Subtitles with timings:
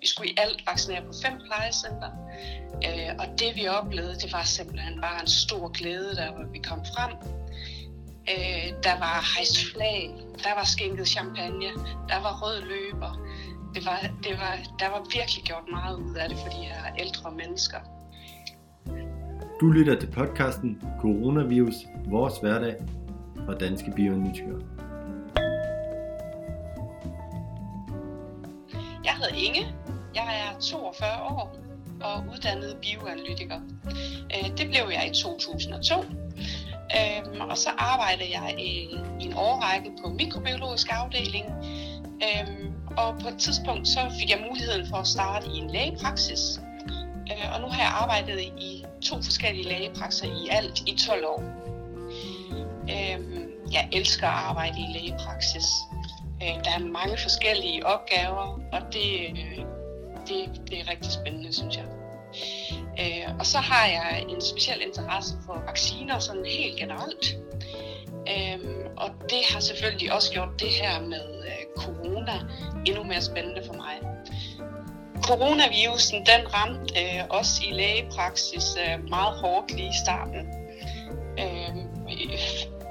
[0.00, 2.10] Vi skulle i alt vaccinere på fem plejecenter,
[2.86, 6.58] øh, og det vi oplevede, det var simpelthen bare en stor glæde, der hvor vi
[6.58, 7.12] kom frem.
[8.32, 10.10] Øh, der var hejst flag,
[10.44, 11.70] der var skænket champagne,
[12.10, 13.12] der var rød løber.
[13.74, 16.82] Det var, det var, der var virkelig gjort meget ud af det for de her
[16.98, 17.80] ældre mennesker.
[19.60, 21.74] Du lytter til podcasten Coronavirus,
[22.06, 22.76] vores hverdag
[23.46, 24.60] fra Danske Bioanalytikere.
[29.04, 29.79] Jeg hedder Inge.
[30.14, 31.56] Jeg er 42 år
[32.02, 33.60] og uddannet bioanalytiker.
[34.34, 35.94] Øh, det blev jeg i 2002.
[36.98, 38.88] Øhm, og så arbejdede jeg i
[39.20, 41.46] en årrække på mikrobiologisk afdeling.
[42.04, 46.60] Øhm, og på et tidspunkt så fik jeg muligheden for at starte i en lægepraksis.
[47.30, 51.42] Øh, og nu har jeg arbejdet i to forskellige lægepraksiser i alt i 12 år.
[52.94, 55.66] Øhm, jeg elsker at arbejde i lægepraksis.
[56.42, 59.64] Øh, der er mange forskellige opgaver, og det, øh,
[60.30, 61.84] det, det er rigtig spændende, synes jeg.
[63.00, 67.36] Øh, og så har jeg en speciel interesse for vacciner sådan helt generelt.
[68.34, 72.40] Øhm, og det har selvfølgelig også gjort det her med øh, corona
[72.86, 73.94] endnu mere spændende for mig.
[75.22, 80.46] Coronavirusen den ramte øh, os i lægepraksis øh, meget hårdt lige i starten.
[81.38, 81.74] Øh,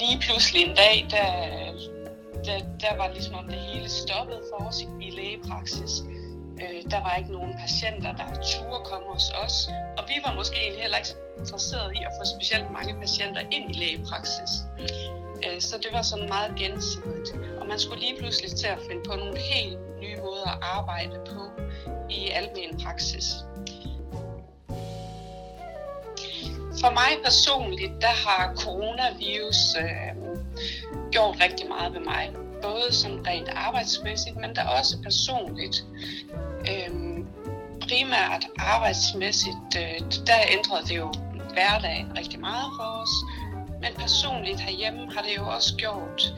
[0.00, 1.30] lige pludselig en dag, der,
[2.44, 6.02] der, der var ligesom om det hele stoppede for os i lægepraksis.
[6.62, 10.60] Øh, der var ikke nogen patienter, der turde komme hos os, og vi var måske
[10.80, 14.52] heller ikke interesseret i at få specielt mange patienter ind i lægepraksis.
[15.44, 17.30] Øh, så det var sådan meget gensidigt.
[17.60, 21.16] Og man skulle lige pludselig til at finde på nogle helt nye måder at arbejde
[21.30, 21.42] på
[22.10, 23.26] i almen praksis.
[26.80, 30.10] For mig personligt, der har coronavirus øh,
[31.10, 32.30] gjort rigtig meget ved mig.
[32.62, 35.84] Både som rent arbejdsmæssigt, men der også personligt.
[36.60, 37.24] Øh,
[37.80, 41.12] primært arbejdsmæssigt, øh, der ændrede det jo
[41.52, 43.14] hverdagen rigtig meget for os.
[43.80, 46.34] Men personligt herhjemme har det jo også gjort,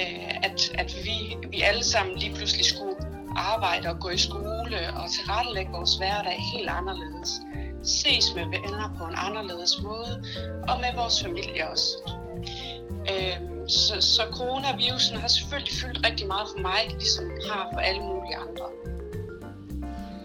[0.00, 2.96] øh, at, at vi, vi alle sammen lige pludselig skulle
[3.36, 7.30] arbejde og gå i skole og tilrettelægge vores hverdag helt anderledes.
[7.82, 10.24] Ses med venner på en anderledes måde,
[10.68, 11.90] og med vores familie også.
[13.12, 13.36] Øh,
[13.68, 18.36] så, så coronavirusen har selvfølgelig fyldt rigtig meget for mig, ligesom har for alle mulige
[18.36, 18.66] andre.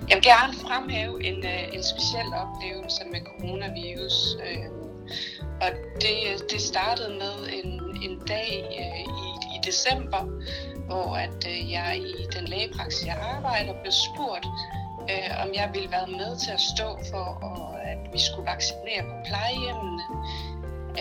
[0.10, 4.38] Jeg vil gerne fremhæve en, øh, en speciel oplevelse med coronavirus.
[4.48, 4.68] Øh,
[5.62, 5.70] og
[6.02, 6.18] det,
[6.52, 7.70] det startede med en,
[8.06, 8.52] en dag
[8.82, 10.22] øh, i, i december,
[10.86, 14.46] hvor at jeg i den lægepraksis, jeg arbejder, blev spurgt,
[15.12, 19.02] øh, om jeg ville være med til at stå for, og, at vi skulle vaccinere
[19.10, 20.04] på plejehjemmene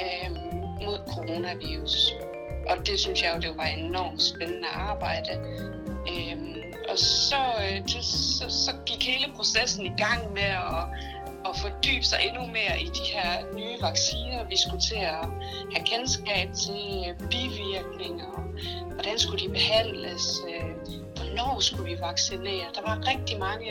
[0.02, 0.30] øh,
[0.86, 2.14] mod coronavirus.
[2.70, 5.32] Og det synes jeg jo, det var enormt spændende arbejde.
[6.08, 6.63] Øh,
[6.94, 7.00] og
[7.30, 10.82] så, øh, det, så, så gik hele processen i gang med at
[11.48, 14.44] at fordybe sig endnu mere i de her nye vacciner.
[14.44, 15.24] Vi skulle til at
[15.74, 18.32] have kendskab til øh, bivirkninger,
[18.94, 20.70] hvordan skulle de behandles, øh,
[21.16, 22.66] hvornår skulle vi vaccinere.
[22.74, 23.70] Der var rigtig mange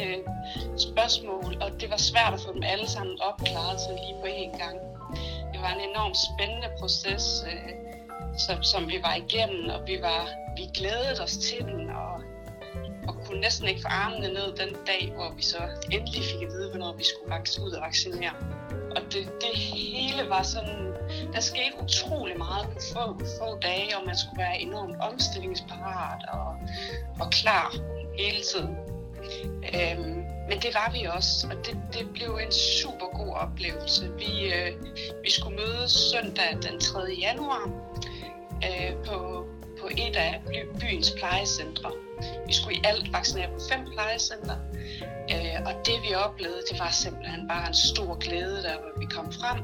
[0.78, 4.54] spørgsmål, og det var svært at få dem alle sammen opklaret så lige på én
[4.64, 4.78] gang.
[5.54, 7.26] Det var en enormt spændende proces,
[8.38, 10.22] som, som vi var igennem, og vi, var,
[10.58, 11.83] vi glædede os til den,
[13.34, 15.58] kunne næsten ikke få armene ned den dag, hvor vi så
[15.92, 18.34] endelig fik at vide, hvornår vi skulle ud og vaccinere.
[18.96, 20.94] Og det, det hele var sådan,
[21.34, 26.48] der skete utrolig meget på få, få dage, og man skulle være enormt omstillingsparat og,
[27.20, 27.76] og klar
[28.18, 28.76] hele tiden.
[29.76, 30.16] Øhm,
[30.50, 34.12] men det var vi også, og det, det blev en super god oplevelse.
[34.18, 34.72] Vi, øh,
[35.24, 37.00] vi skulle mødes søndag den 3.
[37.22, 37.64] januar
[38.68, 39.46] øh, på,
[39.84, 40.42] på et af
[40.80, 41.92] byens plejecentre.
[42.48, 44.58] Vi skulle i alt vaccinere på fem plejecentre,
[45.34, 49.06] øh, og det vi oplevede, det var simpelthen bare en stor glæde, der hvor vi
[49.06, 49.60] kom frem.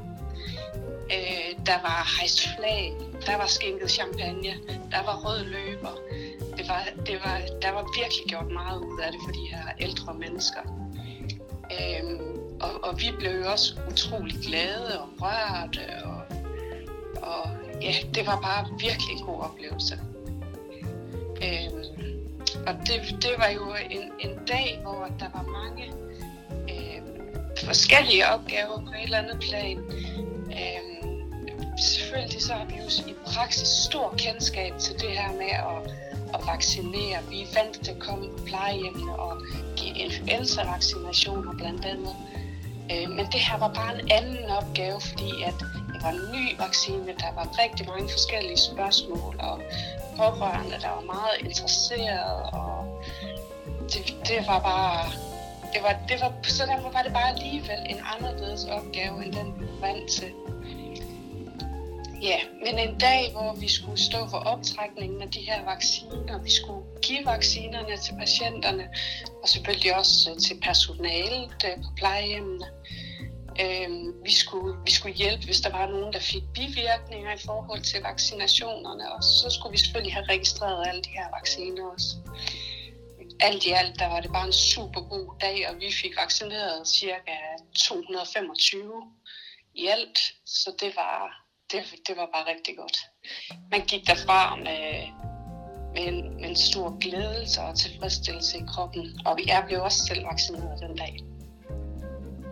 [1.16, 2.94] Øh, der var hejst flag,
[3.26, 4.54] der var skænket champagne,
[4.94, 5.96] der var rød løber.
[6.58, 9.66] Det var, det var, der var virkelig gjort meget ud af det for de her
[9.80, 10.64] ældre mennesker.
[11.76, 12.04] Øh,
[12.62, 16.22] og, og vi blev jo også utrolig glade og rørte, og,
[17.32, 17.50] og
[17.82, 20.00] ja, det var bare virkelig en god oplevelse.
[21.44, 21.70] Øh,
[22.68, 25.86] og det, det var jo en, en dag, hvor der var mange
[26.70, 27.02] øh,
[27.66, 29.78] forskellige opgaver på et eller andet plan.
[30.60, 31.10] Øh,
[31.78, 35.92] selvfølgelig så har vi jo i praksis stor kendskab til det her med at,
[36.34, 37.18] at vaccinere.
[37.30, 39.42] Vi er vant til at komme på plejehjemmene og
[39.76, 42.16] give influenza-vaccinationer blandt andet.
[42.92, 45.56] Øh, men det her var bare en anden opgave, fordi at
[46.00, 49.62] det var en ny vaccine, der var rigtig mange forskellige spørgsmål, og
[50.18, 53.04] pårørende, der var meget interesseret, og
[53.92, 55.12] det, det var bare
[55.74, 59.60] det var, det var, så derfor var det bare alligevel en anderledes opgave, end den
[59.60, 60.32] vi var vant til.
[62.22, 66.52] Ja, men en dag, hvor vi skulle stå for optrækningen af de her vacciner, vi
[66.52, 68.84] skulle give vaccinerne til patienterne,
[69.44, 72.66] og selvfølgelig også til personalet øh, på plejehjemmene.
[73.64, 73.90] Øh,
[74.24, 78.02] vi, skulle, vi skulle hjælpe, hvis der var nogen, der fik bivirkninger i forhold til
[78.02, 82.16] vaccinationerne, og så skulle vi selvfølgelig have registreret alle de her vacciner også.
[83.40, 86.88] Alt i alt, der var det bare en super god dag, og vi fik vaccineret
[86.88, 87.36] cirka
[87.76, 89.04] 225
[89.76, 92.98] i alt, så det var, det, det var bare rigtig godt.
[93.72, 94.84] Man gik derfra med,
[95.94, 100.26] med, en, med en stor glæde og tilfredsstillelse i kroppen, og jeg blev også selv
[100.26, 101.20] vaccineret den dag.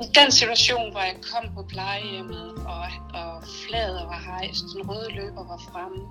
[0.01, 5.11] I den situation, hvor jeg kom på plejehjemmet, og, og fladet var hejst, den røde
[5.11, 6.01] løber var fremme,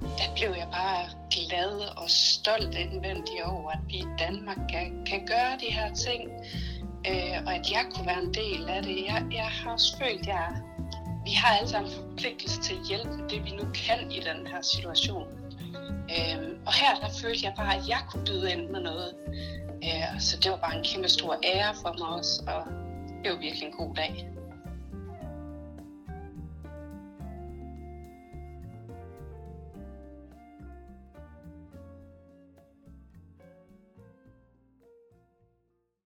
[0.00, 5.26] der blev jeg bare glad og stolt indvendig over, at vi i Danmark kan, kan
[5.26, 6.30] gøre de her ting,
[7.10, 9.04] øh, og at jeg kunne være en del af det.
[9.06, 10.62] Jeg, jeg har også følt, at jeg,
[11.24, 14.62] vi har alle sammen forpligtelse til at hjælpe det, vi nu kan i den her
[14.62, 15.28] situation.
[16.16, 19.14] Øh, og her der følte jeg bare, at jeg kunne byde ind med noget.
[19.84, 22.79] Øh, så det var bare en kæmpe stor ære for mig også, og
[23.22, 24.39] det var virkelig en god dag.